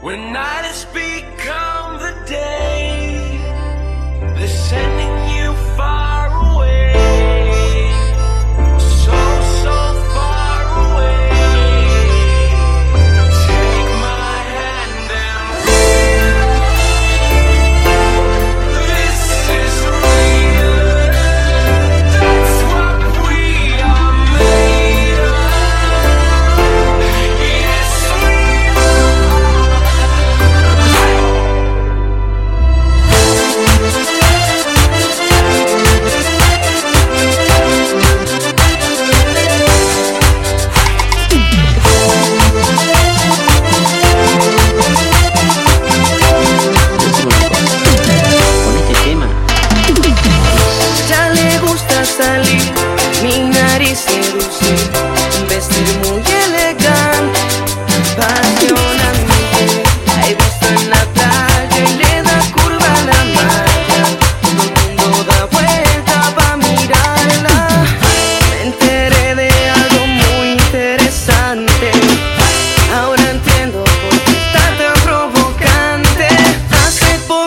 When 0.00 0.32
night 0.32 0.64
has 0.64 0.84
become 0.84 1.98
the 1.98 2.14
day. 2.24 2.67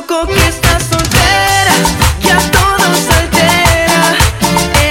poco 0.08 0.28
que 0.28 0.48
estás 0.48 0.84
soltera, 0.84 1.76
ya 2.24 2.38
todo 2.52 2.96
se 2.96 3.14
altera. 3.22 4.02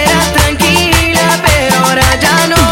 Era 0.02 0.20
tranquila, 0.32 1.26
pero 1.44 1.74
ahora 1.84 2.08
ya 2.20 2.46
no. 2.46 2.64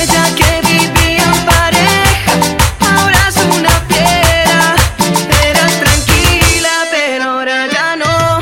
Ella 0.00 0.24
que 0.34 0.60
vivía 0.66 1.24
en 1.24 1.44
pareja, 1.44 2.32
ahora 2.80 3.20
es 3.28 3.36
una 3.56 3.74
fiera. 3.88 4.60
Era 5.48 5.66
tranquila, 5.82 6.74
pero 6.90 7.24
ahora 7.24 7.66
ya 7.72 7.96
no. 7.96 8.40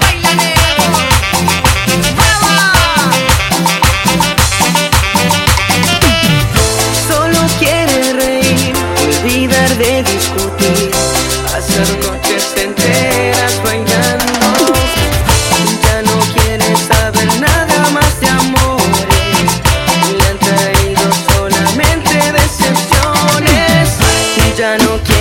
Baila 0.00 0.34
negro, 0.34 0.84
brava. 2.18 2.58
Solo 7.08 7.40
quiere 7.58 8.12
reír, 8.12 8.74
olvidar 9.02 9.70
de 9.76 10.02
discutir 10.02 10.59
pasar 11.60 11.88
noches 11.98 12.54
enteras 12.56 13.62
bailando. 13.62 14.72
Ya 15.82 16.02
no 16.02 16.18
quieres 16.32 16.78
saber 16.88 17.28
nada 17.38 17.90
más 17.90 18.18
de 18.20 18.28
amores. 18.28 19.46
Le 20.16 20.24
han 20.26 20.38
traído 20.38 21.02
solamente 21.30 22.32
decepciones. 22.32 23.88
Ya 24.56 24.78
no 24.78 24.98
quieres 25.04 25.19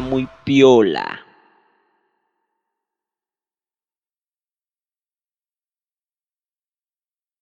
muy 0.00 0.28
piola. 0.44 1.20